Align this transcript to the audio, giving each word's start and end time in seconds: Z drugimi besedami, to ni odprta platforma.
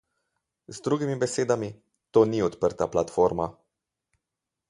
Z 0.71 0.81
drugimi 0.81 1.15
besedami, 1.23 1.69
to 2.11 2.25
ni 2.25 2.41
odprta 2.43 2.87
platforma. 2.87 3.51